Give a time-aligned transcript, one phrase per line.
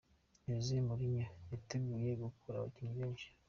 [0.47, 3.27] Jose Mourinho yiteguye kugura abakinnyi benshi.